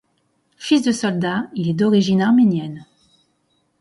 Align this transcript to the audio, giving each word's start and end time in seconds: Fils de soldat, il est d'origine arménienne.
Fils 0.57 0.81
de 0.81 0.91
soldat, 0.91 1.47
il 1.53 1.69
est 1.69 1.75
d'origine 1.75 2.23
arménienne. 2.23 2.87